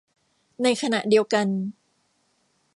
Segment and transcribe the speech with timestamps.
[0.63, 1.47] ในขณะเดียวกัน